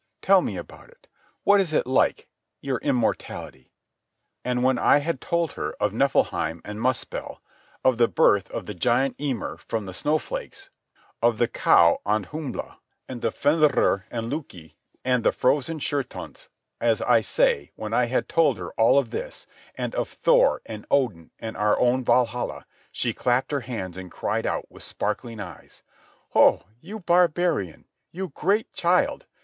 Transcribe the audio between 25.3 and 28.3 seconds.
eyes: "Oh, you barbarian! You